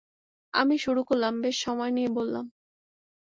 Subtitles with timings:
[0.53, 2.45] আমি শুরু করলাম, বেশ সময় নিয়ে বললাম।